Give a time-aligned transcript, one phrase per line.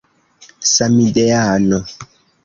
[0.73, 1.77] samideano